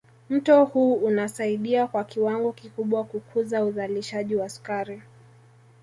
[0.29, 5.01] Mto huu unasaidia kwa kiwango kikubwa kukuza uzalishaji wa sukari